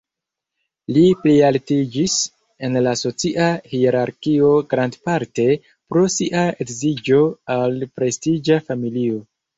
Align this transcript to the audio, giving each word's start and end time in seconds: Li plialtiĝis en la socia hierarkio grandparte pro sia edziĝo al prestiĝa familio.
Li 0.93 1.01
plialtiĝis 1.25 2.15
en 2.67 2.79
la 2.87 2.93
socia 3.03 3.45
hierarkio 3.73 4.49
grandparte 4.73 5.45
pro 5.71 6.07
sia 6.17 6.47
edziĝo 6.67 7.21
al 7.59 7.79
prestiĝa 8.01 8.59
familio. 8.73 9.23